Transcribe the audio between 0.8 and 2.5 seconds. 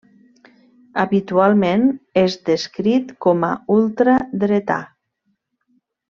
Habitualment és